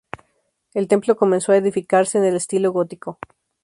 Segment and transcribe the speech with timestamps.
[0.73, 3.19] El templo comenzó a edificarse en el estilo gótico.